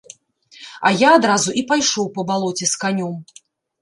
[0.87, 3.15] А я адразу і пайшоў па балоце з канём.